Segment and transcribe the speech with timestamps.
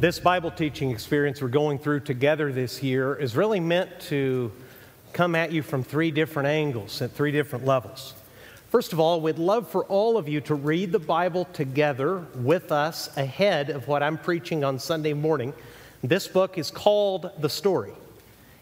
[0.00, 4.52] This Bible teaching experience we're going through together this year is really meant to
[5.12, 8.14] come at you from three different angles at three different levels.
[8.70, 12.70] First of all, we'd love for all of you to read the Bible together with
[12.70, 15.52] us ahead of what I'm preaching on Sunday morning.
[16.04, 17.94] This book is called The Story.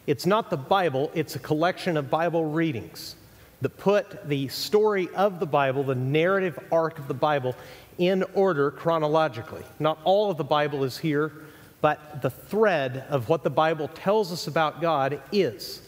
[0.07, 3.15] It's not the Bible, it's a collection of Bible readings
[3.61, 7.55] that put the story of the Bible, the narrative arc of the Bible,
[7.99, 9.65] in order chronologically.
[9.79, 11.33] Not all of the Bible is here,
[11.81, 15.83] but the thread of what the Bible tells us about God is.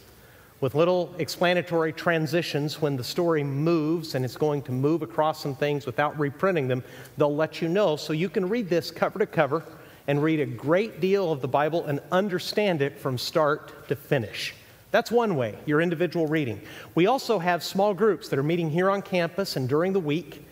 [0.60, 5.54] With little explanatory transitions when the story moves and it's going to move across some
[5.54, 6.82] things without reprinting them,
[7.16, 9.62] they'll let you know so you can read this cover to cover
[10.08, 14.54] and read a great deal of the Bible and understand it from start to finish.
[14.90, 16.60] That's one way, your individual reading.
[16.94, 20.47] We also have small groups that are meeting here on campus and during the week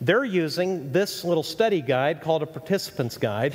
[0.00, 3.54] they're using this little study guide called a participant's guide.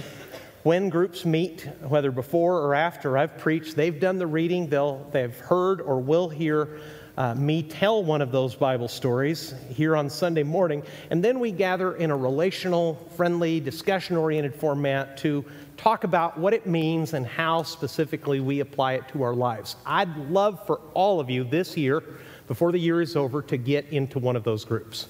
[0.63, 5.37] When groups meet, whether before or after I've preached, they've done the reading, they'll, they've
[5.37, 6.79] heard or will hear
[7.17, 11.51] uh, me tell one of those Bible stories here on Sunday morning, and then we
[11.51, 15.45] gather in a relational, friendly, discussion oriented format to
[15.77, 19.75] talk about what it means and how specifically we apply it to our lives.
[19.85, 22.01] I'd love for all of you this year,
[22.47, 25.07] before the year is over, to get into one of those groups.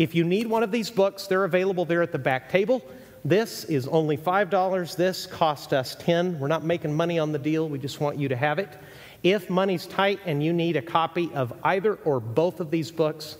[0.00, 2.82] If you need one of these books, they're available there at the back table.
[3.22, 4.96] This is only $5.
[4.96, 6.40] This cost us 10.
[6.40, 7.68] We're not making money on the deal.
[7.68, 8.78] We just want you to have it.
[9.22, 13.36] If money's tight and you need a copy of either or both of these books,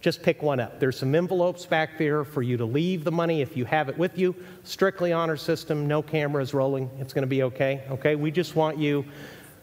[0.00, 0.80] just pick one up.
[0.80, 3.96] There's some envelopes back there for you to leave the money if you have it
[3.96, 4.34] with you.
[4.64, 6.90] Strictly honor system, no cameras rolling.
[6.98, 7.84] It's going to be okay.
[7.88, 8.16] Okay?
[8.16, 9.04] We just want you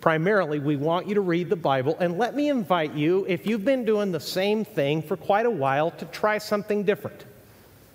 [0.01, 1.97] primarily, we want you to read the Bible.
[1.99, 5.51] And let me invite you, if you've been doing the same thing for quite a
[5.51, 7.25] while, to try something different.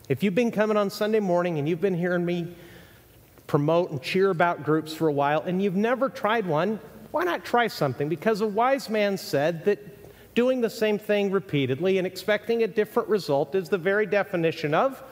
[0.08, 2.54] If you've been coming on Sunday morning and you've been hearing me
[3.46, 7.44] promote and cheer about groups for a while and you've never tried one, why not
[7.44, 8.08] try something?
[8.08, 9.78] Because a wise man said that
[10.34, 15.02] doing the same thing repeatedly and expecting a different result is the very definition of.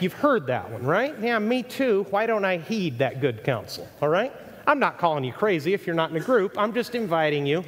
[0.00, 1.14] You've heard that one, right?
[1.20, 2.06] Yeah, me too.
[2.10, 3.88] Why don't I heed that good counsel?
[4.02, 4.32] All right?
[4.66, 6.56] I'm not calling you crazy if you're not in a group.
[6.58, 7.64] I'm just inviting you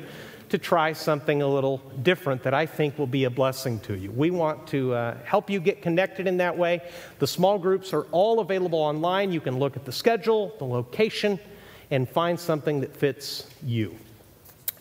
[0.49, 4.11] to try something a little different that I think will be a blessing to you.
[4.11, 6.83] We want to uh, help you get connected in that way.
[7.19, 9.33] The small groups are all available online.
[9.33, 11.41] You can look at the schedule, the location,
[11.91, 13.97] and find something that fits you.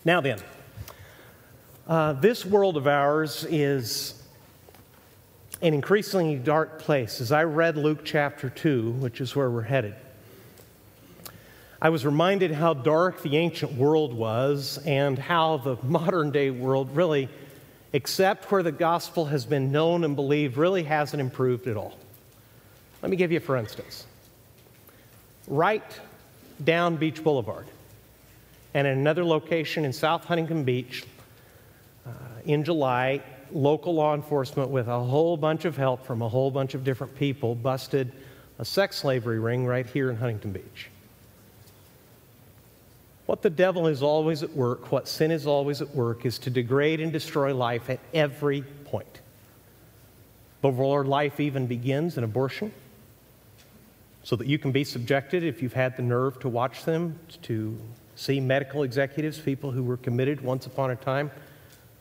[0.04, 0.38] Now, then,
[1.88, 4.22] uh, this world of ours is
[5.62, 7.20] an increasingly dark place.
[7.20, 9.94] As I read Luke chapter 2, which is where we're headed,
[11.80, 16.94] I was reminded how dark the ancient world was and how the modern day world
[16.96, 17.28] really,
[17.92, 21.98] except where the gospel has been known and believed, really hasn't improved at all.
[23.02, 24.06] Let me give you, for instance,
[25.46, 26.00] right
[26.64, 27.66] down Beach Boulevard
[28.72, 31.04] and in another location in South Huntington Beach
[32.06, 32.10] uh,
[32.46, 33.22] in July,
[33.52, 37.14] local law enforcement, with a whole bunch of help from a whole bunch of different
[37.16, 38.12] people, busted
[38.58, 40.88] a sex slavery ring right here in Huntington Beach.
[43.26, 46.50] What the devil is always at work, what sin is always at work, is to
[46.50, 49.20] degrade and destroy life at every point.
[50.62, 52.72] Before life even begins, an abortion,
[54.22, 57.76] so that you can be subjected, if you've had the nerve to watch them, to
[58.14, 61.30] see medical executives, people who were committed once upon a time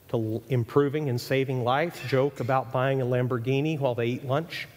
[0.09, 4.67] to improving and saving life, joke about buying a Lamborghini while they eat lunch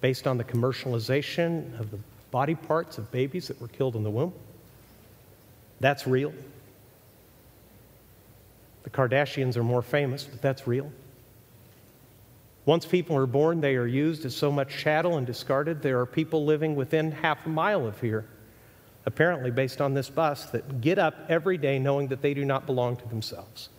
[0.00, 1.98] based on the commercialization of the
[2.30, 4.32] body parts of babies that were killed in the womb.
[5.80, 6.32] That's real.
[8.84, 10.90] The Kardashians are more famous, but that's real.
[12.66, 15.82] Once people are born, they are used as so much chattel and discarded.
[15.82, 18.26] There are people living within half a mile of here,
[19.06, 22.66] apparently based on this bus, that get up every day knowing that they do not
[22.66, 23.70] belong to themselves.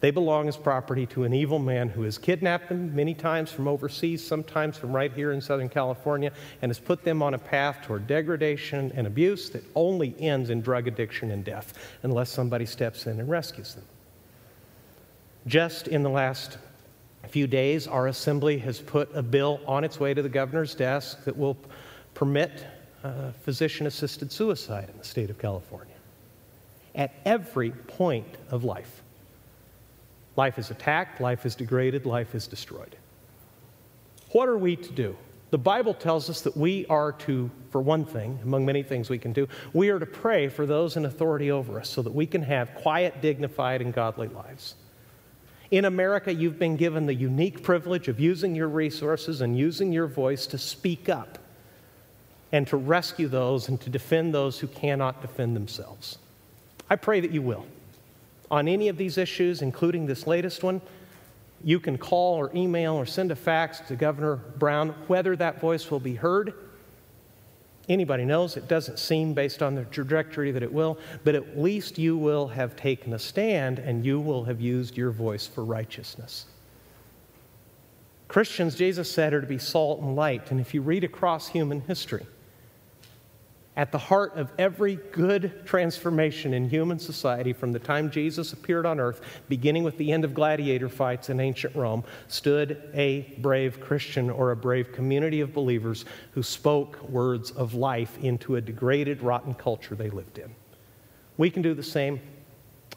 [0.00, 3.66] They belong as property to an evil man who has kidnapped them many times from
[3.66, 6.30] overseas, sometimes from right here in Southern California,
[6.62, 10.60] and has put them on a path toward degradation and abuse that only ends in
[10.60, 11.74] drug addiction and death
[12.04, 13.84] unless somebody steps in and rescues them.
[15.48, 16.58] Just in the last
[17.28, 21.24] few days, our assembly has put a bill on its way to the governor's desk
[21.24, 21.56] that will
[22.14, 22.64] permit
[23.02, 25.94] uh, physician assisted suicide in the state of California
[26.94, 29.02] at every point of life.
[30.38, 32.94] Life is attacked, life is degraded, life is destroyed.
[34.30, 35.16] What are we to do?
[35.50, 39.18] The Bible tells us that we are to, for one thing, among many things we
[39.18, 42.24] can do, we are to pray for those in authority over us so that we
[42.24, 44.76] can have quiet, dignified, and godly lives.
[45.72, 50.06] In America, you've been given the unique privilege of using your resources and using your
[50.06, 51.40] voice to speak up
[52.52, 56.18] and to rescue those and to defend those who cannot defend themselves.
[56.88, 57.66] I pray that you will.
[58.50, 60.80] On any of these issues, including this latest one,
[61.62, 64.90] you can call or email or send a fax to Governor Brown.
[65.06, 66.54] Whether that voice will be heard,
[67.88, 68.56] anybody knows.
[68.56, 72.48] It doesn't seem, based on the trajectory, that it will, but at least you will
[72.48, 76.46] have taken a stand and you will have used your voice for righteousness.
[78.28, 80.50] Christians, Jesus said, are to be salt and light.
[80.50, 82.26] And if you read across human history,
[83.78, 88.84] at the heart of every good transformation in human society from the time Jesus appeared
[88.84, 93.80] on earth, beginning with the end of gladiator fights in ancient Rome, stood a brave
[93.80, 99.22] Christian or a brave community of believers who spoke words of life into a degraded,
[99.22, 100.52] rotten culture they lived in.
[101.36, 102.20] We can do the same,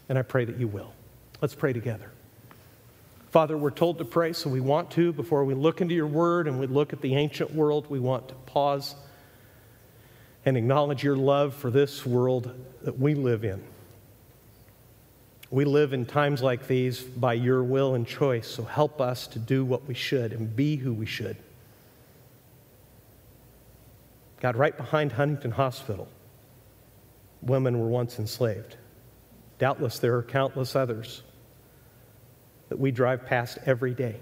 [0.10, 0.94] and I pray that you will.
[1.42, 2.10] Let's pray together.
[3.30, 5.14] Father, we're told to pray, so we want to.
[5.14, 8.30] Before we look into your word and we look at the ancient world, we want
[8.30, 8.96] to pause
[10.46, 13.64] and acknowledge your love for this world that we live in.
[15.52, 19.40] We live in times like these by your will and choice, so help us to
[19.40, 21.36] do what we should and be who we should.
[24.40, 26.08] God, right behind Huntington Hospital,
[27.42, 28.78] women were once enslaved.
[29.60, 31.22] Doubtless there are countless others
[32.70, 34.16] that we drive past every day.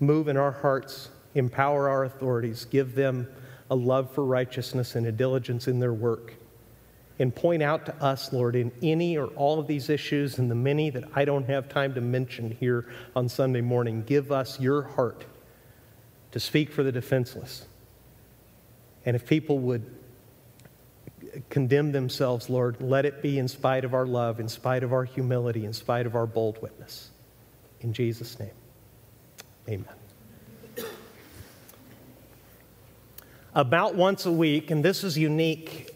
[0.00, 3.26] Move in our hearts, empower our authorities, give them
[3.70, 6.34] a love for righteousness and a diligence in their work.
[7.18, 10.54] And point out to us, Lord, in any or all of these issues and the
[10.54, 14.82] many that I don't have time to mention here on Sunday morning, give us your
[14.82, 15.24] heart
[16.32, 17.66] to speak for the defenseless.
[19.04, 19.84] And if people would
[21.48, 25.04] condemn themselves, Lord, let it be in spite of our love, in spite of our
[25.04, 27.10] humility, in spite of our bold witness.
[27.80, 28.50] In Jesus' name,
[29.68, 30.01] amen.
[33.54, 35.90] About once a week, and this is unique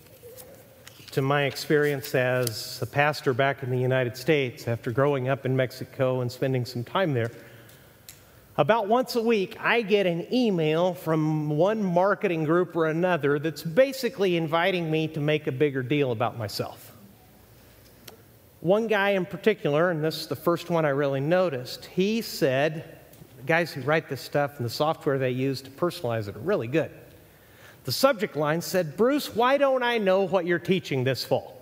[1.12, 5.56] to my experience as a pastor back in the United States after growing up in
[5.56, 7.30] Mexico and spending some time there.
[8.58, 13.62] About once a week, I get an email from one marketing group or another that's
[13.62, 16.92] basically inviting me to make a bigger deal about myself.
[18.60, 22.98] One guy in particular, and this is the first one I really noticed, he said,
[23.38, 26.40] the guys who write this stuff and the software they use to personalize it are
[26.40, 26.90] really good.
[27.86, 31.56] The subject line said, Bruce, why don't I know what you're teaching this fall?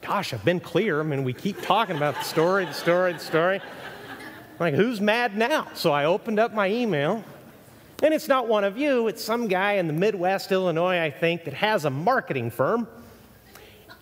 [0.00, 1.00] Gosh, I've been clear.
[1.00, 3.60] I mean, we keep talking about the story, the story, the story.
[3.60, 5.68] I'm like, who's mad now?
[5.74, 7.22] So I opened up my email,
[8.02, 11.44] and it's not one of you, it's some guy in the Midwest, Illinois, I think,
[11.44, 12.88] that has a marketing firm.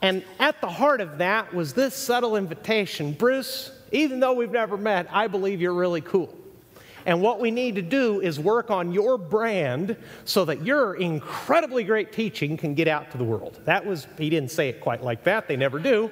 [0.00, 4.76] And at the heart of that was this subtle invitation Bruce, even though we've never
[4.76, 6.32] met, I believe you're really cool.
[7.06, 11.84] And what we need to do is work on your brand so that your incredibly
[11.84, 13.60] great teaching can get out to the world.
[13.64, 16.10] That was, he didn't say it quite like that, they never do.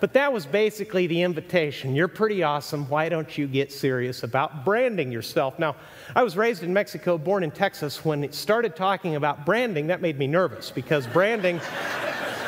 [0.00, 1.94] But that was basically the invitation.
[1.94, 2.88] You're pretty awesome.
[2.88, 5.60] Why don't you get serious about branding yourself?
[5.60, 5.76] Now,
[6.16, 8.04] I was raised in Mexico, born in Texas.
[8.04, 11.60] When it started talking about branding, that made me nervous because branding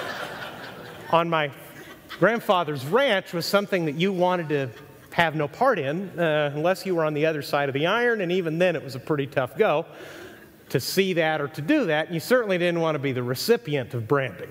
[1.13, 1.53] on my
[2.19, 4.71] grandfather's ranch was something that you wanted to
[5.15, 8.21] have no part in uh, unless you were on the other side of the iron,
[8.21, 9.87] and even then it was a pretty tough go
[10.71, 12.13] to see that or to do that.
[12.13, 14.51] You certainly didn't want to be the recipient of branding.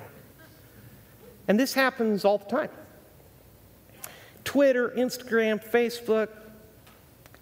[1.49, 2.69] And this happens all the time
[4.45, 6.29] Twitter, Instagram, Facebook.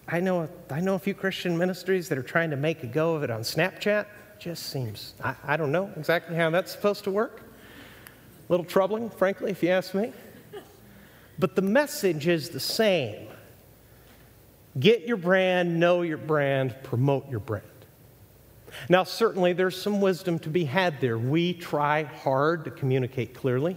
[0.08, 3.14] I know, I know a few Christian ministries that are trying to make a go
[3.14, 4.06] of it on Snapchat.
[4.40, 7.42] Just seems, I, I don't know exactly how that's supposed to work.
[8.48, 10.12] A little troubling, frankly, if you ask me
[11.42, 13.26] but the message is the same.
[14.78, 17.66] Get your brand, know your brand, promote your brand.
[18.88, 21.18] Now, certainly there's some wisdom to be had there.
[21.18, 23.76] We try hard to communicate clearly.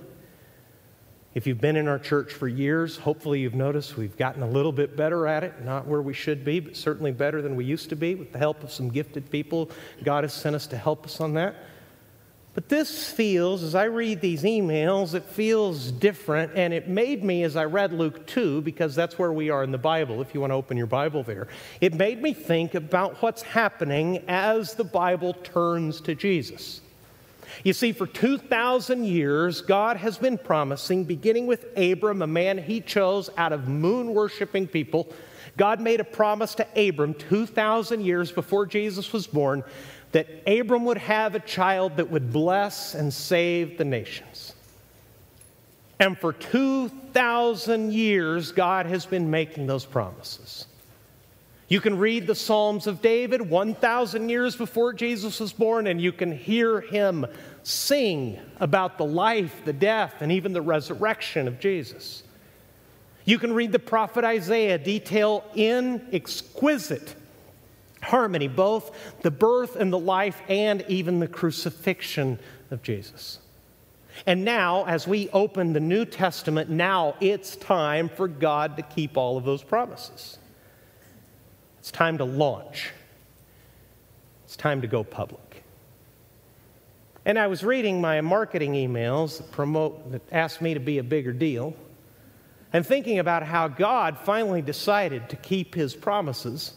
[1.33, 4.71] If you've been in our church for years, hopefully you've noticed we've gotten a little
[4.71, 5.63] bit better at it.
[5.63, 8.37] Not where we should be, but certainly better than we used to be with the
[8.37, 9.71] help of some gifted people.
[10.03, 11.55] God has sent us to help us on that.
[12.55, 16.53] But this feels, as I read these emails, it feels different.
[16.55, 19.71] And it made me, as I read Luke 2, because that's where we are in
[19.71, 21.49] the Bible, if you want to open your Bible there,
[21.81, 26.79] it made me think about what's happening as the Bible turns to Jesus.
[27.65, 32.79] You see, for 2,000 years, God has been promising, beginning with Abram, a man he
[32.79, 35.11] chose out of moon worshiping people.
[35.57, 39.63] God made a promise to Abram 2,000 years before Jesus was born
[40.15, 44.53] that Abram would have a child that would bless and save the nations.
[45.99, 50.67] And for 2,000 years, God has been making those promises.
[51.67, 56.13] You can read the Psalms of David 1,000 years before Jesus was born, and you
[56.13, 57.25] can hear him
[57.63, 62.23] sing about the life, the death, and even the resurrection of Jesus.
[63.25, 67.15] You can read the prophet Isaiah, detail in exquisite
[68.05, 72.39] harmony both the birth and the life and even the crucifixion
[72.71, 73.39] of Jesus.
[74.25, 79.17] And now, as we open the New Testament, now it's time for God to keep
[79.17, 80.37] all of those promises.
[81.79, 82.91] It's time to launch.
[84.45, 85.63] It's time to go public.
[87.25, 91.03] And I was reading my marketing emails that promote that asked me to be a
[91.03, 91.75] bigger deal
[92.71, 96.73] and thinking about how God finally decided to keep his promises.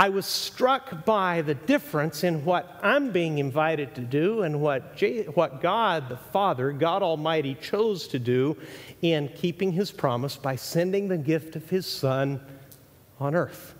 [0.00, 4.96] I was struck by the difference in what I'm being invited to do and what,
[4.96, 8.56] J- what God the Father, God Almighty, chose to do
[9.02, 12.40] in keeping his promise by sending the gift of his Son
[13.18, 13.74] on earth.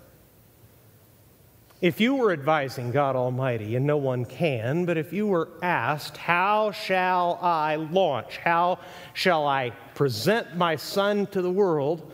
[1.81, 6.17] If you were advising God Almighty, and no one can, but if you were asked,
[6.17, 8.37] How shall I launch?
[8.37, 8.77] How
[9.15, 12.11] shall I present my Son to the world?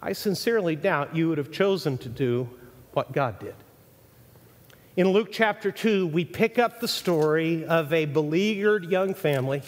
[0.00, 2.48] I sincerely doubt you would have chosen to do
[2.98, 3.54] what God did.
[4.96, 9.62] In Luke chapter 2, we pick up the story of a beleaguered young family,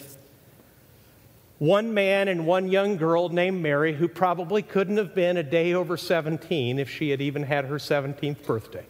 [1.57, 5.73] one man and one young girl named Mary, who probably couldn't have been a day
[5.73, 8.85] over 17 if she had even had her 17th birthday.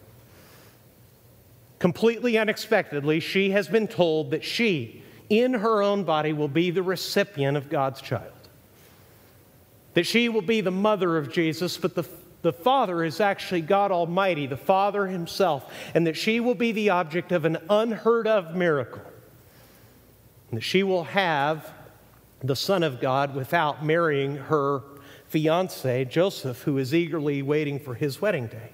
[1.78, 6.82] Completely unexpectedly, she has been told that she, in her own body, will be the
[6.82, 8.32] recipient of God's child.
[9.94, 12.02] That she will be the mother of Jesus, but the,
[12.42, 16.90] the Father is actually God Almighty, the Father Himself, and that she will be the
[16.90, 19.02] object of an unheard of miracle.
[20.50, 21.72] And that she will have
[22.42, 24.82] the Son of God without marrying her
[25.28, 28.72] fiance, Joseph, who is eagerly waiting for his wedding day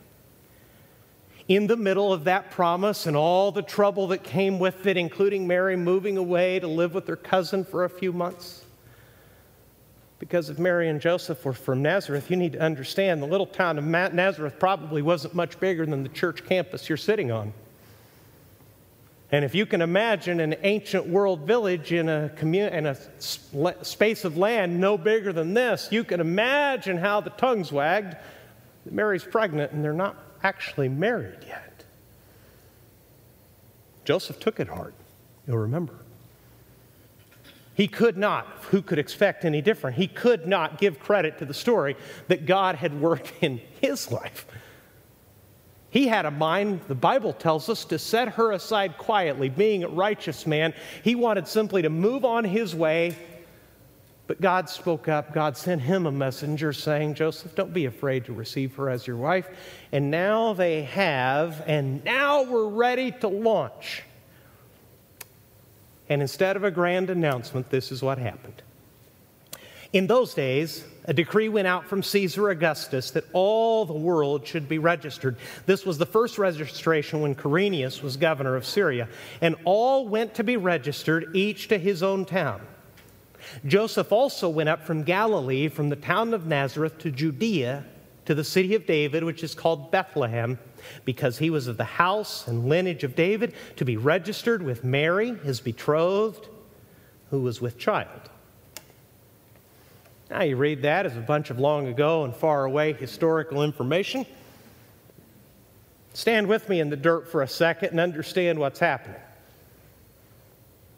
[1.48, 5.46] in the middle of that promise and all the trouble that came with it, including
[5.46, 8.64] Mary moving away to live with her cousin for a few months.
[10.18, 13.78] Because if Mary and Joseph were from Nazareth, you need to understand the little town
[13.78, 17.52] of Nazareth probably wasn't much bigger than the church campus you're sitting on.
[19.30, 24.24] And if you can imagine an ancient world village in a, commun- in a space
[24.24, 28.16] of land no bigger than this, you can imagine how the tongues wagged.
[28.84, 31.84] that Mary's pregnant and they're not actually married yet.
[34.04, 34.94] Joseph took it hard,
[35.46, 35.94] you'll remember.
[37.78, 39.96] He could not, who could expect any different?
[39.96, 41.94] He could not give credit to the story
[42.26, 44.46] that God had worked in his life.
[45.88, 49.88] He had a mind, the Bible tells us, to set her aside quietly, being a
[49.88, 50.74] righteous man.
[51.04, 53.16] He wanted simply to move on his way
[54.26, 55.32] but God spoke up.
[55.32, 59.16] God sent him a messenger saying, Joseph, don't be afraid to receive her as your
[59.16, 59.48] wife.
[59.90, 64.02] And now they have, and now we're ready to launch.
[66.08, 68.62] And instead of a grand announcement, this is what happened.
[69.92, 74.68] In those days, a decree went out from Caesar Augustus that all the world should
[74.68, 75.36] be registered.
[75.64, 79.08] This was the first registration when Quirinius was governor of Syria,
[79.40, 82.60] and all went to be registered, each to his own town.
[83.66, 87.84] Joseph also went up from Galilee, from the town of Nazareth to Judea,
[88.28, 90.58] to the city of David, which is called Bethlehem,
[91.06, 95.34] because he was of the house and lineage of David, to be registered with Mary,
[95.38, 96.46] his betrothed,
[97.30, 98.28] who was with child.
[100.28, 104.26] Now, you read that as a bunch of long ago and far away historical information.
[106.12, 109.16] Stand with me in the dirt for a second and understand what's happening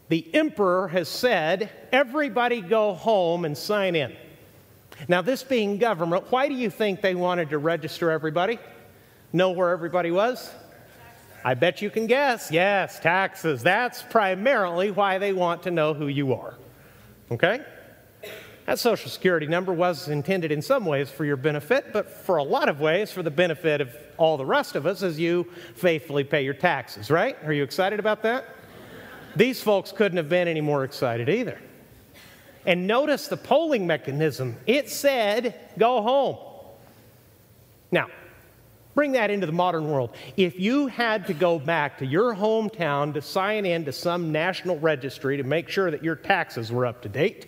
[0.09, 4.13] the emperor has said, everybody go home and sign in.
[5.07, 8.59] Now, this being government, why do you think they wanted to register everybody?
[9.33, 10.51] Know where everybody was?
[11.43, 12.51] I bet you can guess.
[12.51, 13.63] Yes, taxes.
[13.63, 16.55] That's primarily why they want to know who you are.
[17.31, 17.61] Okay?
[18.65, 22.43] That Social Security number was intended in some ways for your benefit, but for a
[22.43, 26.23] lot of ways for the benefit of all the rest of us as you faithfully
[26.23, 27.35] pay your taxes, right?
[27.43, 28.45] Are you excited about that?
[29.35, 31.59] These folks couldn't have been any more excited either.
[32.65, 34.57] And notice the polling mechanism.
[34.67, 36.37] It said, go home.
[37.91, 38.07] Now,
[38.93, 40.15] bring that into the modern world.
[40.37, 44.79] If you had to go back to your hometown to sign in to some national
[44.79, 47.47] registry to make sure that your taxes were up to date,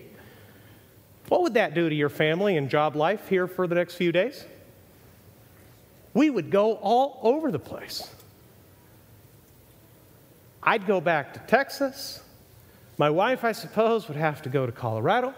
[1.30, 4.12] what would that do to your family and job life here for the next few
[4.12, 4.46] days?
[6.14, 8.10] We would go all over the place.
[10.62, 12.22] I'd go back to Texas.
[12.98, 15.34] My wife, I suppose, would have to go to Colorado.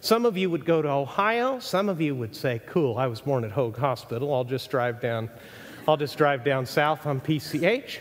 [0.00, 1.58] Some of you would go to Ohio.
[1.60, 4.34] Some of you would say, cool, I was born at Hoag Hospital.
[4.34, 5.30] I'll just drive down.
[5.88, 7.98] I'll just drive down south on PCH.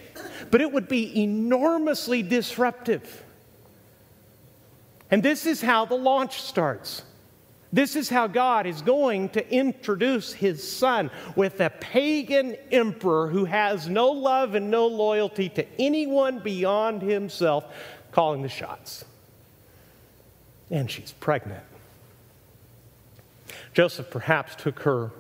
[0.50, 3.24] But it would be enormously disruptive.
[5.12, 7.04] And this is how the launch starts.
[7.72, 13.44] This is how God is going to introduce his son with a pagan emperor who
[13.44, 17.66] has no love and no loyalty to anyone beyond himself,
[18.16, 19.04] calling the shots.
[20.72, 21.66] And she's pregnant.
[23.74, 25.12] Joseph perhaps took her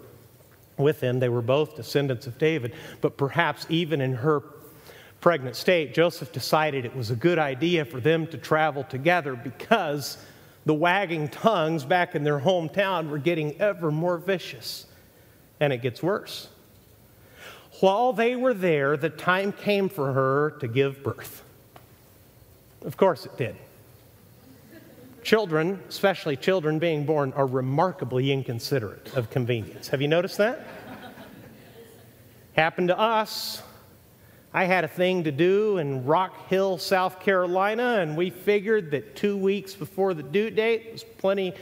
[0.78, 1.20] with him.
[1.20, 4.44] They were both descendants of David, but perhaps even in her
[5.20, 10.18] pregnant state, Joseph decided it was a good idea for them to travel together because
[10.66, 14.86] the wagging tongues back in their hometown were getting ever more vicious.
[15.60, 16.48] And it gets worse.
[17.82, 21.45] While they were there, the time came for her to give birth.
[22.86, 23.56] Of course, it did.
[25.24, 29.88] Children, especially children being born, are remarkably inconsiderate of convenience.
[29.88, 30.68] Have you noticed that?
[32.54, 33.64] Happened to us.
[34.54, 39.16] I had a thing to do in Rock Hill, South Carolina, and we figured that
[39.16, 41.54] two weeks before the due date was plenty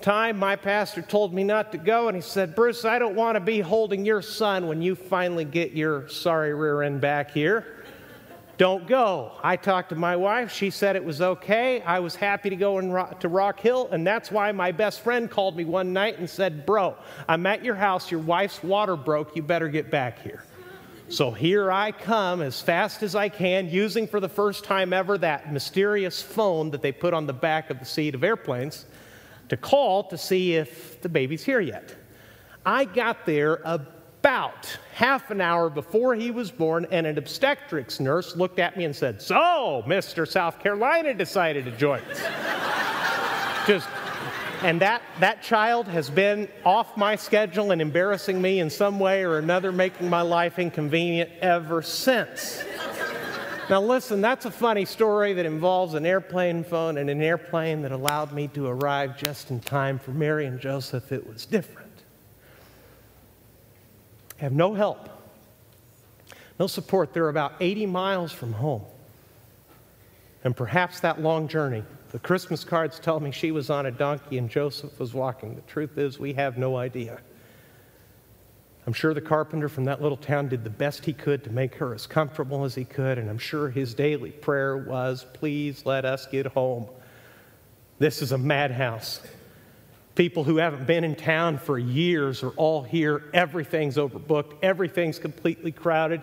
[0.00, 0.38] time.
[0.38, 3.40] My pastor told me not to go, and he said, Bruce, I don't want to
[3.40, 7.81] be holding your son when you finally get your sorry rear end back here.
[8.58, 9.32] Don't go.
[9.42, 10.52] I talked to my wife.
[10.52, 11.80] She said it was okay.
[11.82, 15.30] I was happy to go rock, to Rock Hill, and that's why my best friend
[15.30, 16.96] called me one night and said, Bro,
[17.28, 18.10] I'm at your house.
[18.10, 19.34] Your wife's water broke.
[19.34, 20.44] You better get back here.
[21.08, 25.18] So here I come as fast as I can, using for the first time ever
[25.18, 28.86] that mysterious phone that they put on the back of the seat of airplanes
[29.48, 31.94] to call to see if the baby's here yet.
[32.64, 38.36] I got there about half an hour before he was born, and an obstetrics nurse
[38.36, 40.28] looked at me and said, So, Mr.
[40.28, 43.66] South Carolina decided to join us.
[43.66, 43.88] Just
[44.62, 49.24] and that, that child has been off my schedule and embarrassing me in some way
[49.24, 52.62] or another, making my life inconvenient ever since.
[53.68, 57.90] Now, listen, that's a funny story that involves an airplane phone and an airplane that
[57.90, 61.10] allowed me to arrive just in time for Mary and Joseph.
[61.10, 61.81] It was different.
[64.42, 65.08] Have no help,
[66.58, 67.14] no support.
[67.14, 68.82] They're about 80 miles from home.
[70.42, 74.38] And perhaps that long journey the Christmas cards tell me she was on a donkey
[74.38, 75.54] and Joseph was walking.
[75.54, 77.20] The truth is, we have no idea.
[78.84, 81.76] I'm sure the carpenter from that little town did the best he could to make
[81.76, 86.04] her as comfortable as he could, and I'm sure his daily prayer was, Please let
[86.04, 86.88] us get home.
[88.00, 89.20] This is a madhouse.
[90.14, 93.24] People who haven't been in town for years are all here.
[93.32, 96.20] Everything's overbooked, everything's completely crowded.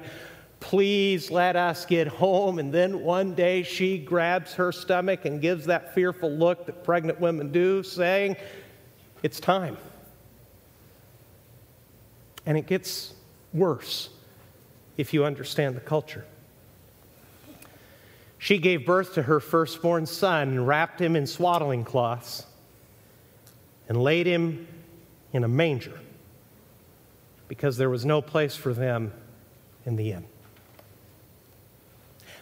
[0.59, 2.59] Please let us get home.
[2.59, 7.19] And then one day she grabs her stomach and gives that fearful look that pregnant
[7.19, 8.35] women do, saying,
[9.23, 9.77] It's time.
[12.45, 13.13] And it gets
[13.53, 14.09] worse
[14.97, 16.25] if you understand the culture.
[18.37, 22.45] She gave birth to her firstborn son and wrapped him in swaddling cloths
[23.89, 24.67] and laid him
[25.33, 25.99] in a manger
[27.47, 29.11] because there was no place for them
[29.85, 30.25] in the inn.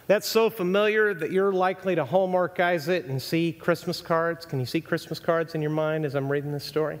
[0.06, 4.46] That's so familiar that you're likely to hallmarkize it and see Christmas cards.
[4.46, 7.00] Can you see Christmas cards in your mind as I'm reading this story?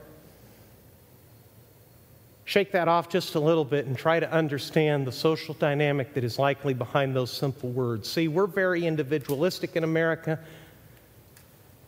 [2.44, 6.24] Shake that off just a little bit and try to understand the social dynamic that
[6.24, 8.10] is likely behind those simple words.
[8.10, 10.38] See, we're very individualistic in America,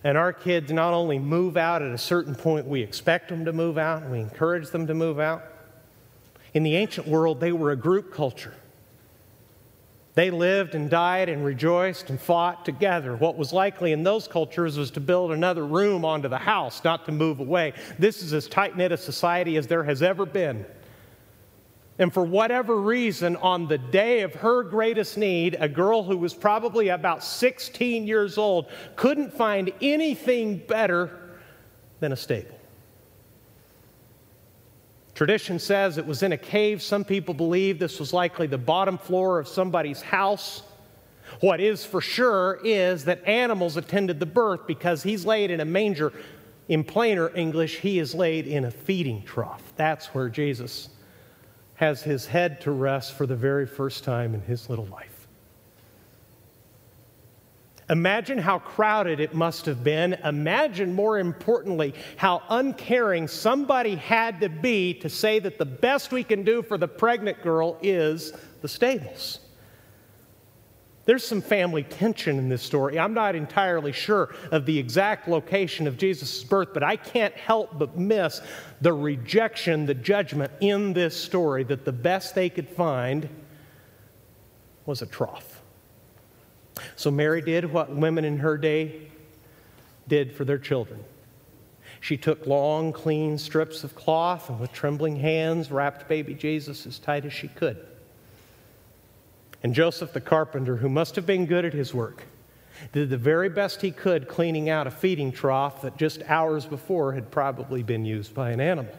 [0.02, 3.52] and our kids not only move out at a certain point, we expect them to
[3.52, 5.42] move out, we encourage them to move out.
[6.54, 8.54] In the ancient world, they were a group culture.
[10.14, 13.14] They lived and died and rejoiced and fought together.
[13.14, 17.06] What was likely in those cultures was to build another room onto the house, not
[17.06, 17.74] to move away.
[17.98, 20.66] This is as tight knit a society as there has ever been.
[22.00, 26.32] And for whatever reason, on the day of her greatest need, a girl who was
[26.32, 31.36] probably about 16 years old couldn't find anything better
[32.00, 32.58] than a stable.
[35.14, 36.80] Tradition says it was in a cave.
[36.80, 40.62] Some people believe this was likely the bottom floor of somebody's house.
[41.40, 45.66] What is for sure is that animals attended the birth because he's laid in a
[45.66, 46.14] manger.
[46.68, 49.74] In plainer English, he is laid in a feeding trough.
[49.76, 50.88] That's where Jesus
[51.80, 55.26] has his head to rest for the very first time in his little life.
[57.88, 60.12] Imagine how crowded it must have been.
[60.22, 66.22] Imagine, more importantly, how uncaring somebody had to be to say that the best we
[66.22, 69.38] can do for the pregnant girl is the stables.
[71.10, 72.96] There's some family tension in this story.
[72.96, 77.76] I'm not entirely sure of the exact location of Jesus' birth, but I can't help
[77.76, 78.40] but miss
[78.80, 83.28] the rejection, the judgment in this story that the best they could find
[84.86, 85.62] was a trough.
[86.94, 89.10] So Mary did what women in her day
[90.06, 91.02] did for their children.
[91.98, 97.00] She took long, clean strips of cloth and with trembling hands wrapped baby Jesus as
[97.00, 97.84] tight as she could.
[99.62, 102.24] And Joseph the carpenter, who must have been good at his work,
[102.92, 107.12] did the very best he could cleaning out a feeding trough that just hours before
[107.12, 108.94] had probably been used by an animal.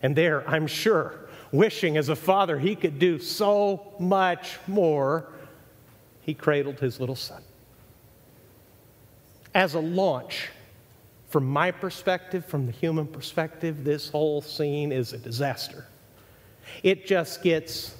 [0.00, 5.26] And there, I'm sure, wishing as a father he could do so much more,
[6.20, 7.42] he cradled his little son.
[9.54, 10.50] As a launch,
[11.28, 15.86] from my perspective, from the human perspective, this whole scene is a disaster.
[16.82, 17.96] It just gets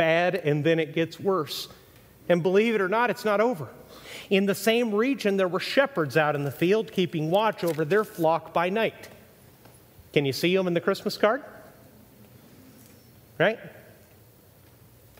[0.00, 1.68] bad and then it gets worse.
[2.30, 3.68] And believe it or not, it's not over.
[4.30, 8.02] In the same region, there were shepherds out in the field keeping watch over their
[8.02, 9.10] flock by night.
[10.14, 11.44] Can you see them in the Christmas card?
[13.38, 13.58] Right?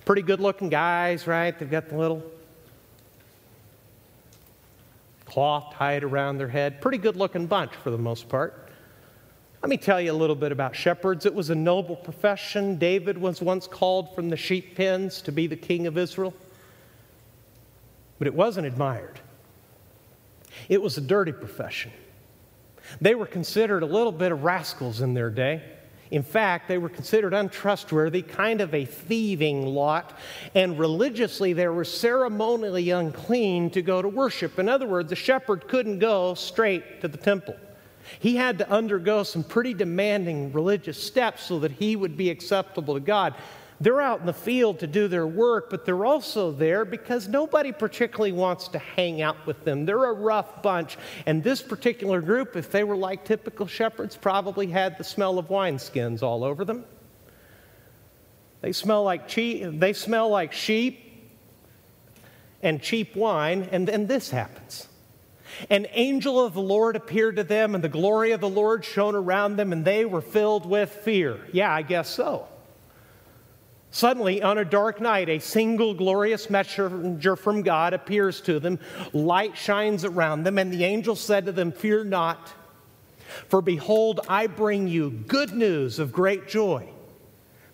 [0.06, 1.56] Pretty good looking guys, right?
[1.58, 2.22] They've got the little
[5.26, 6.80] cloth tied around their head.
[6.80, 8.69] Pretty good looking bunch for the most part.
[9.62, 11.26] Let me tell you a little bit about shepherds.
[11.26, 12.78] It was a noble profession.
[12.78, 16.32] David was once called from the sheep pens to be the king of Israel,
[18.18, 19.20] but it wasn't admired.
[20.70, 21.92] It was a dirty profession.
[23.02, 25.62] They were considered a little bit of rascals in their day.
[26.10, 30.18] In fact, they were considered untrustworthy, kind of a thieving lot,
[30.54, 34.58] and religiously they were ceremonially unclean to go to worship.
[34.58, 37.54] In other words, the shepherd couldn't go straight to the temple.
[38.18, 42.94] He had to undergo some pretty demanding religious steps so that he would be acceptable
[42.94, 43.34] to God.
[43.80, 47.72] They're out in the field to do their work, but they're also there because nobody
[47.72, 49.86] particularly wants to hang out with them.
[49.86, 50.98] They're a rough bunch.
[51.24, 55.48] And this particular group, if they were like typical shepherds, probably had the smell of
[55.48, 56.84] wineskins all over them.
[58.60, 61.06] They smell like cheap, they smell like sheep
[62.62, 64.89] and cheap wine, and then this happens.
[65.68, 69.14] An angel of the Lord appeared to them, and the glory of the Lord shone
[69.14, 71.40] around them, and they were filled with fear.
[71.52, 72.46] Yeah, I guess so.
[73.92, 78.78] Suddenly, on a dark night, a single glorious messenger from God appears to them.
[79.12, 82.52] Light shines around them, and the angel said to them, Fear not,
[83.48, 86.88] for behold, I bring you good news of great joy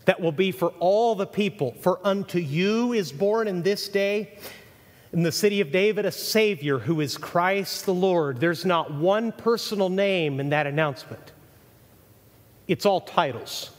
[0.06, 1.74] that will be for all the people.
[1.80, 4.38] For unto you is born in this day
[5.12, 8.40] in the city of David a Savior who is Christ the Lord.
[8.40, 11.32] There's not one personal name in that announcement,
[12.68, 13.70] it's all titles.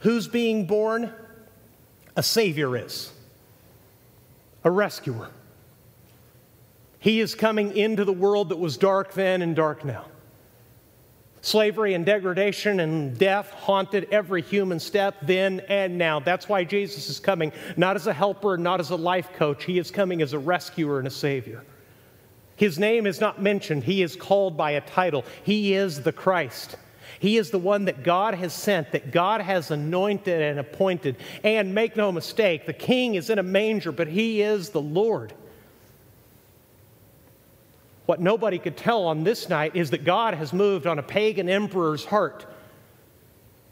[0.00, 1.12] Who's being born?
[2.16, 3.12] a Savior is,
[4.62, 5.30] a rescuer.
[6.98, 10.06] He is coming into the world that was dark then and dark now.
[11.44, 16.18] Slavery and degradation and death haunted every human step then and now.
[16.18, 19.64] That's why Jesus is coming, not as a helper, not as a life coach.
[19.64, 21.62] He is coming as a rescuer and a Savior.
[22.56, 25.22] His name is not mentioned, he is called by a title.
[25.42, 26.76] He is the Christ.
[27.18, 31.16] He is the one that God has sent, that God has anointed and appointed.
[31.42, 35.34] And make no mistake, the king is in a manger, but he is the Lord.
[38.06, 41.48] What nobody could tell on this night is that God has moved on a pagan
[41.48, 42.46] emperor's heart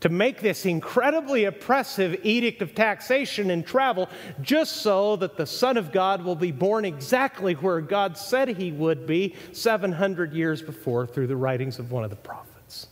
[0.01, 4.09] to make this incredibly oppressive edict of taxation and travel
[4.41, 8.73] just so that the Son of God will be born exactly where God said he
[8.73, 12.89] would be 700 years before through the writings of one of the prophets.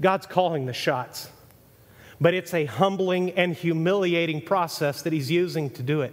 [0.00, 1.28] God's calling the shots,
[2.20, 6.12] but it's a humbling and humiliating process that He's using to do it.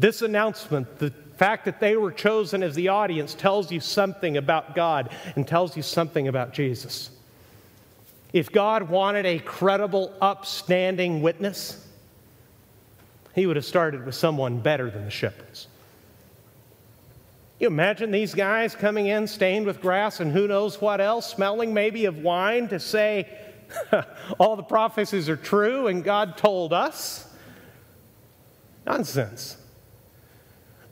[0.00, 4.74] This announcement, the fact that they were chosen as the audience, tells you something about
[4.74, 7.10] God and tells you something about Jesus.
[8.32, 11.86] If God wanted a credible, upstanding witness,
[13.34, 15.68] he would have started with someone better than the shepherds.
[17.58, 21.74] You imagine these guys coming in stained with grass and who knows what else, smelling
[21.74, 23.28] maybe of wine to say,
[24.38, 27.30] all the prophecies are true and God told us?
[28.86, 29.58] Nonsense.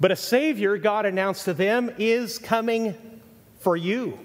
[0.01, 2.95] But a Savior, God announced to them, is coming
[3.59, 4.19] for you.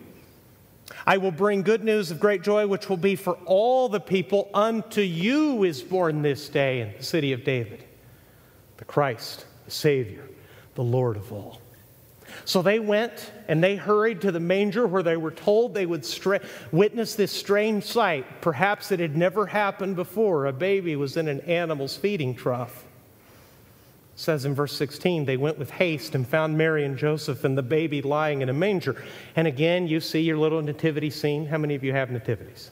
[1.05, 4.49] I will bring good news of great joy, which will be for all the people.
[4.53, 7.83] Unto you is born this day in the city of David
[8.77, 10.27] the Christ, the Savior,
[10.75, 11.61] the Lord of all.
[12.45, 16.03] So they went and they hurried to the manger where they were told they would
[16.03, 18.41] stra- witness this strange sight.
[18.41, 20.47] Perhaps it had never happened before.
[20.47, 22.85] A baby was in an animal's feeding trough.
[24.15, 27.63] Says in verse 16, they went with haste and found Mary and Joseph and the
[27.63, 29.03] baby lying in a manger.
[29.35, 31.47] And again, you see your little nativity scene.
[31.47, 32.69] How many of you have nativities?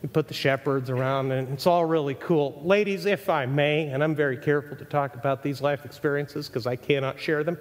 [0.00, 2.60] We put the shepherds around, and it's all really cool.
[2.64, 6.68] Ladies, if I may, and I'm very careful to talk about these life experiences because
[6.68, 7.58] I cannot share them.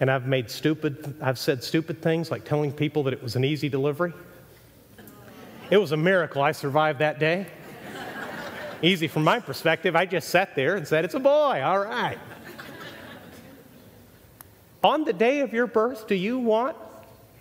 [0.00, 3.44] And I've made stupid, I've said stupid things like telling people that it was an
[3.44, 4.12] easy delivery.
[5.70, 7.46] It was a miracle I survived that day.
[8.82, 9.96] Easy from my perspective.
[9.96, 12.18] I just sat there and said, It's a boy, all right.
[14.84, 16.76] On the day of your birth, do you want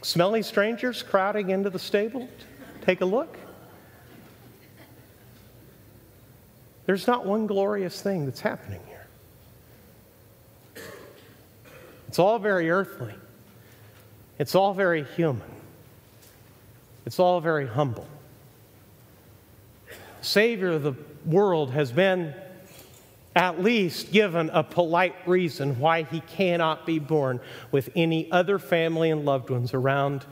[0.04, 2.30] smelly strangers crowding into the stable?
[2.82, 3.38] Take a look.
[6.86, 9.08] There's not one glorious thing that's happening here.
[12.08, 13.14] It's all very earthly,
[14.38, 15.50] it's all very human,
[17.06, 18.08] it's all very humble.
[20.22, 20.94] Savior of the
[21.26, 22.34] world has been
[23.36, 27.40] at least given a polite reason why he cannot be born
[27.72, 30.26] with any other family and loved ones around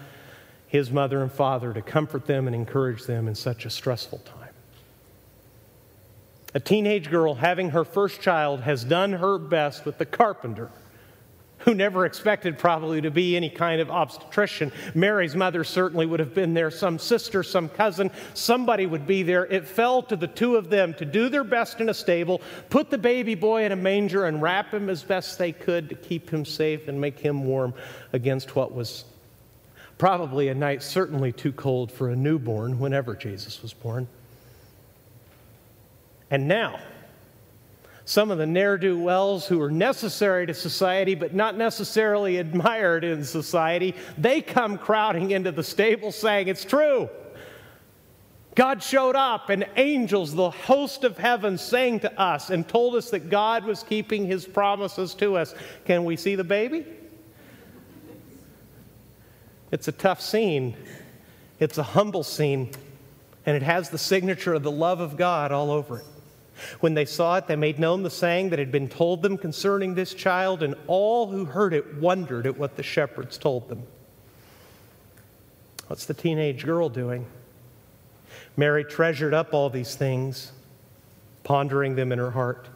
[0.67, 4.35] his mother and father to comfort them and encourage them in such a stressful time.
[6.53, 10.69] A teenage girl having her first child has done her best with the carpenter,
[11.59, 14.71] who never expected probably to be any kind of obstetrician.
[14.93, 19.45] Mary's mother certainly would have been there, some sister, some cousin, somebody would be there.
[19.45, 22.89] It fell to the two of them to do their best in a stable, put
[22.89, 26.29] the baby boy in a manger, and wrap him as best they could to keep
[26.29, 27.73] him safe and make him warm
[28.13, 29.05] against what was
[29.97, 34.07] probably a night certainly too cold for a newborn whenever Jesus was born.
[36.31, 36.79] And now,
[38.09, 43.03] some of the ne'er do wells who are necessary to society but not necessarily admired
[43.03, 47.07] in society, they come crowding into the stable saying, It's true.
[48.55, 53.11] God showed up, and angels, the host of heaven, sang to us and told us
[53.11, 55.53] that God was keeping his promises to us.
[55.85, 56.87] Can we see the baby?
[59.71, 60.75] It's a tough scene,
[61.59, 62.71] it's a humble scene,
[63.45, 66.05] and it has the signature of the love of God all over it.
[66.79, 69.95] When they saw it, they made known the saying that had been told them concerning
[69.95, 73.83] this child, and all who heard it wondered at what the shepherds told them.
[75.87, 77.25] What's the teenage girl doing?
[78.55, 80.51] Mary treasured up all these things,
[81.43, 82.67] pondering them in her heart.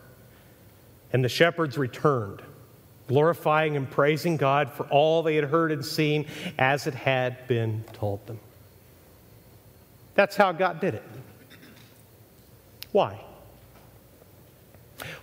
[1.12, 2.42] And the shepherds returned,
[3.08, 6.26] glorifying and praising God for all they had heard and seen
[6.58, 8.40] as it had been told them.
[10.16, 11.04] That's how God did it.
[12.92, 13.20] Why?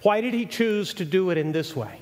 [0.02, 2.00] Why did he choose to do it in this way?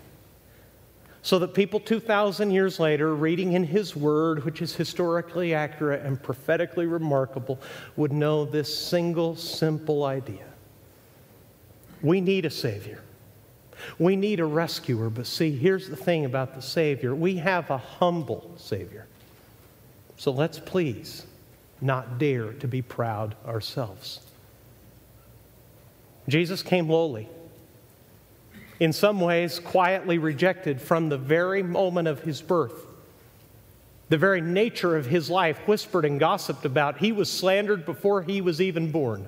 [1.22, 6.22] So that people 2,000 years later, reading in his word, which is historically accurate and
[6.22, 7.60] prophetically remarkable,
[7.96, 10.46] would know this single, simple idea.
[12.02, 13.02] We need a Savior.
[13.98, 15.10] We need a rescuer.
[15.10, 19.06] But see, here's the thing about the Savior we have a humble Savior.
[20.16, 21.26] So let's please
[21.80, 24.20] not dare to be proud ourselves.
[26.28, 27.28] Jesus came lowly
[28.80, 32.86] in some ways quietly rejected from the very moment of his birth.
[34.08, 36.98] The very nature of his life, whispered and gossiped about.
[36.98, 39.26] He was slandered before he was even born.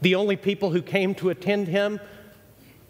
[0.00, 2.00] The only people who came to attend him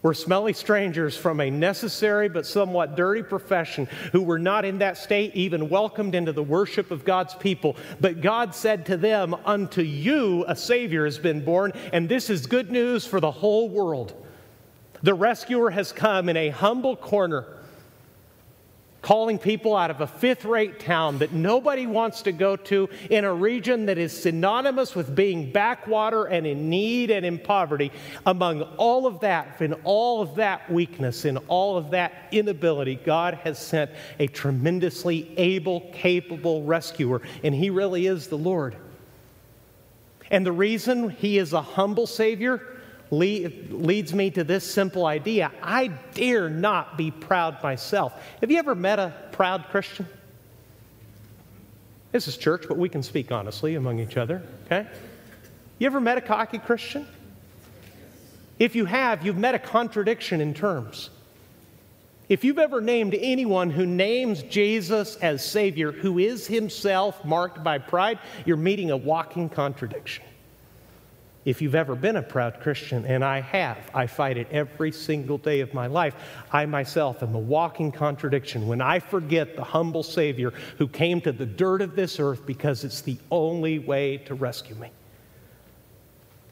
[0.02, 4.96] were smelly strangers from a necessary but somewhat dirty profession who were not in that
[4.96, 7.76] state even welcomed into the worship of God's people.
[8.00, 12.46] But God said to them, Unto you a Savior has been born, and this is
[12.46, 14.21] good news for the whole world.
[15.02, 17.44] The rescuer has come in a humble corner,
[19.00, 23.24] calling people out of a fifth rate town that nobody wants to go to in
[23.24, 27.90] a region that is synonymous with being backwater and in need and in poverty.
[28.26, 33.34] Among all of that, in all of that weakness, in all of that inability, God
[33.42, 38.76] has sent a tremendously able, capable rescuer, and He really is the Lord.
[40.30, 42.71] And the reason He is a humble Savior
[43.12, 48.14] leads me to this simple idea I dare not be proud myself.
[48.40, 50.06] Have you ever met a proud Christian?
[52.10, 54.86] This is church, but we can speak honestly among each other, okay?
[55.78, 57.06] You ever met a cocky Christian?
[58.58, 61.10] If you have, you've met a contradiction in terms.
[62.28, 67.78] If you've ever named anyone who names Jesus as Savior, who is himself marked by
[67.78, 70.24] pride, you're meeting a walking contradiction.
[71.44, 75.38] If you've ever been a proud Christian, and I have, I fight it every single
[75.38, 76.14] day of my life.
[76.52, 81.32] I myself am a walking contradiction when I forget the humble Savior who came to
[81.32, 84.90] the dirt of this earth because it's the only way to rescue me.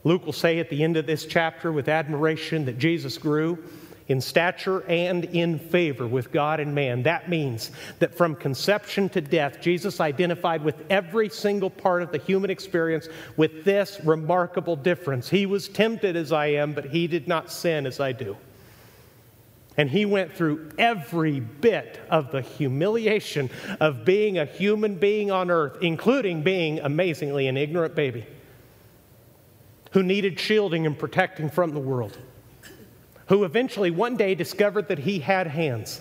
[0.03, 3.63] Luke will say at the end of this chapter with admiration that Jesus grew
[4.11, 7.05] in stature and in favor with God and man.
[7.05, 7.71] That means
[8.01, 13.09] that from conception to death, Jesus identified with every single part of the human experience
[13.37, 15.29] with this remarkable difference.
[15.29, 18.37] He was tempted as I am, but he did not sin as I do.
[19.77, 25.53] And he went through every bit of the humiliation of being a human being on
[25.53, 28.27] earth, including being amazingly an ignorant baby
[29.93, 32.19] who needed shielding and protecting from the world
[33.31, 36.01] who eventually one day discovered that he had hands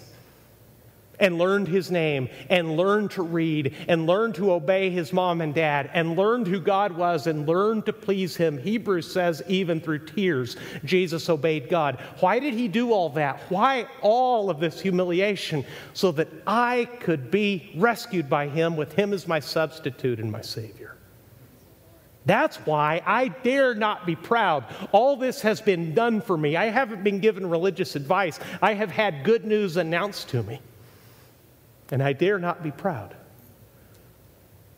[1.19, 5.53] and learned his name and learned to read and learned to obey his mom and
[5.53, 8.57] dad and learned who God was and learned to please him.
[8.57, 11.99] Hebrews says, even through tears, Jesus obeyed God.
[12.19, 13.39] Why did he do all that?
[13.49, 15.65] Why all of this humiliation?
[15.93, 20.41] So that I could be rescued by him with him as my substitute and my
[20.41, 20.95] Savior.
[22.25, 24.65] That's why I dare not be proud.
[24.91, 26.55] All this has been done for me.
[26.55, 28.39] I haven't been given religious advice.
[28.61, 30.59] I have had good news announced to me.
[31.91, 33.15] And I dare not be proud.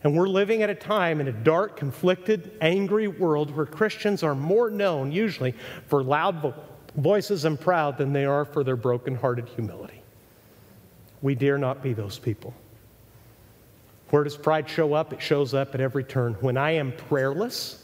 [0.03, 4.33] And we're living at a time in a dark, conflicted, angry world where Christians are
[4.33, 5.53] more known, usually,
[5.87, 6.53] for loud vo-
[6.95, 10.01] voices and proud than they are for their broken-hearted humility.
[11.21, 12.53] We dare not be those people.
[14.11, 15.13] Where does pride show up?
[15.13, 16.33] It shows up at every turn.
[16.35, 17.83] When I am prayerless,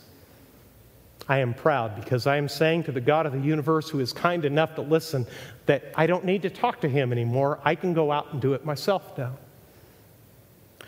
[1.29, 4.13] I am proud because I am saying to the God of the universe who is
[4.13, 5.25] kind enough to listen
[5.65, 7.59] that I don't need to talk to him anymore.
[7.63, 9.37] I can go out and do it myself now.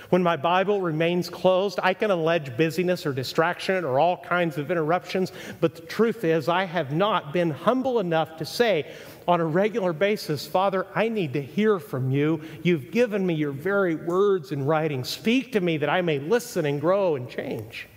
[0.10, 4.72] When my Bible remains closed, I can allege busyness or distraction or all kinds of
[4.72, 8.92] interruptions, but the truth is, I have not been humble enough to say,
[9.30, 12.42] on a regular basis, Father, I need to hear from you.
[12.64, 15.04] You've given me your very words in writing.
[15.04, 17.88] Speak to me that I may listen and grow and change.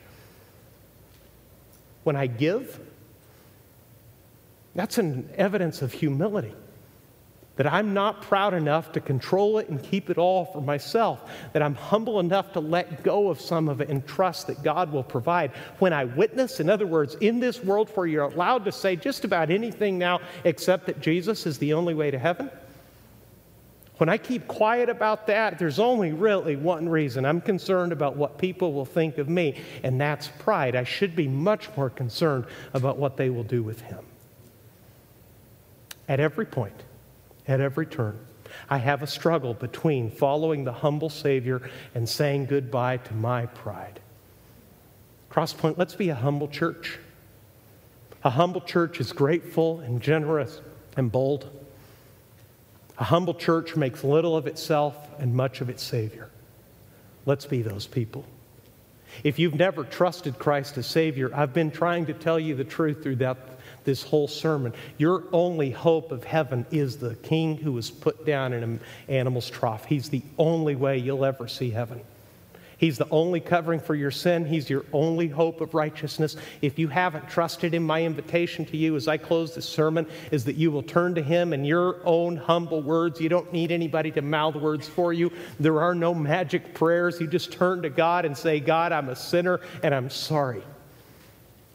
[2.05, 2.79] When I give,
[4.75, 6.53] that's an evidence of humility
[7.63, 11.63] that I'm not proud enough to control it and keep it all for myself, that
[11.63, 15.05] I'm humble enough to let go of some of it and trust that God will
[15.05, 15.53] provide.
[15.79, 19.25] When I witness, in other words, in this world where you're allowed to say just
[19.25, 22.51] about anything now except that Jesus is the only way to heaven,
[23.99, 27.25] when I keep quiet about that, there's only really one reason.
[27.25, 30.75] I'm concerned about what people will think of me, and that's pride.
[30.75, 34.05] I should be much more concerned about what they will do with him.
[36.09, 36.83] At every point,
[37.47, 38.19] at every turn.
[38.69, 44.01] I have a struggle between following the humble Savior and saying goodbye to my pride.
[45.31, 46.99] Crosspoint, let's be a humble church.
[48.25, 50.61] A humble church is grateful and generous
[50.97, 51.51] and bold.
[52.99, 56.29] A humble church makes little of itself and much of its Savior.
[57.25, 58.25] Let's be those people.
[59.25, 63.03] If you've never trusted Christ as Savior, I've been trying to tell you the truth
[63.03, 63.52] through that
[63.85, 64.73] this whole sermon.
[64.99, 69.51] Your only hope of heaven is the king who was put down in an animal's
[69.51, 69.85] trough.
[69.85, 72.01] He's the only way you'll ever see heaven.
[72.83, 74.45] He's the only covering for your sin.
[74.45, 76.35] He's your only hope of righteousness.
[76.63, 80.45] If you haven't trusted Him, my invitation to you as I close this sermon is
[80.47, 83.21] that you will turn to Him in your own humble words.
[83.21, 85.31] You don't need anybody to mouth words for you.
[85.61, 87.21] There are no magic prayers.
[87.21, 90.65] You just turn to God and say, God, I'm a sinner and I'm sorry.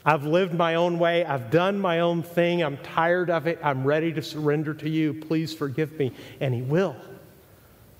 [0.08, 1.26] I've lived my own way.
[1.26, 2.64] I've done my own thing.
[2.64, 3.60] I'm tired of it.
[3.62, 5.14] I'm ready to surrender to you.
[5.14, 6.14] Please forgive me.
[6.40, 6.96] And He will.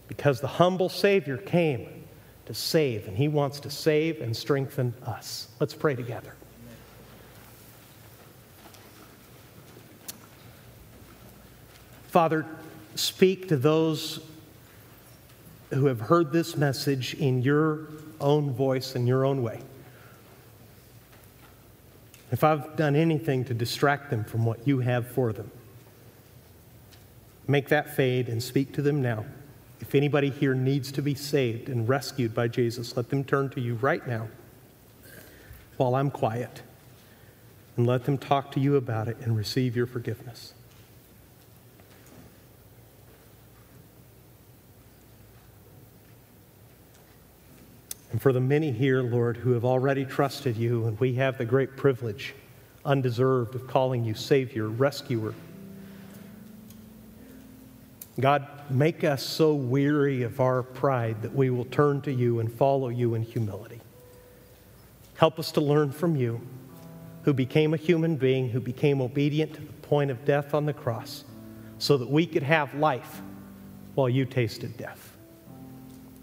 [0.08, 2.06] Because the humble Savior came
[2.46, 5.50] to save, and He wants to save and strengthen us.
[5.60, 6.34] Let's pray together.
[12.08, 12.46] Father,
[12.96, 14.22] speak to those
[15.74, 17.90] who have heard this message in your
[18.22, 19.60] own voice and your own way
[22.32, 25.52] if I've done anything to distract them from what you have for them.
[27.48, 29.26] Make that fade and speak to them now.
[29.80, 33.62] If anybody here needs to be saved and rescued by Jesus, let them turn to
[33.62, 34.28] you right now
[35.78, 36.62] while I'm quiet
[37.78, 40.54] and let them talk to you about it and receive your forgiveness.
[48.18, 51.46] And for the many here, Lord, who have already trusted you, and we have the
[51.46, 52.34] great privilege,
[52.84, 55.36] undeserved, of calling you Savior, Rescuer.
[58.20, 62.52] God, make us so weary of our pride that we will turn to you and
[62.52, 63.82] follow you in humility.
[65.18, 66.42] Help us to learn from you,
[67.22, 70.74] who became a human being, who became obedient to the point of death on the
[70.74, 71.24] cross,
[71.78, 73.22] so that we could have life
[73.94, 75.07] while you tasted death.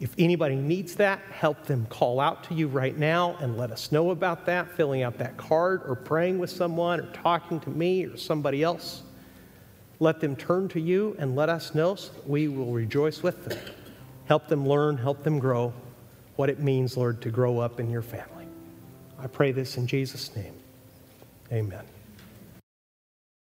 [0.01, 3.93] If anybody needs that, help them call out to you right now and let us
[3.93, 8.05] know about that, filling out that card or praying with someone or talking to me
[8.05, 9.03] or somebody else.
[10.01, 13.59] Let them turn to you and let us know so we will rejoice with them.
[14.27, 15.73] Help them learn, help them grow
[16.37, 18.47] what it means, Lord, to grow up in your family.
[19.19, 20.55] I pray this in Jesus' name.
[21.53, 21.94] Amen.